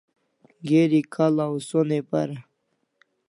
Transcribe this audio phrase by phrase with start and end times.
[0.69, 2.37] Geri k'la' o sonai para